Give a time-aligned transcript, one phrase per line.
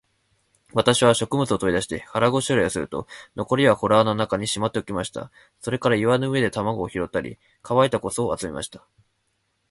[0.73, 3.05] 私は食物を取り出して、腹ごしらえをすると、
[3.35, 5.29] 残りは洞穴の中にしまっておきました。
[5.59, 8.83] それから岩の上で卵を拾ったり、乾いた枯草を集めました。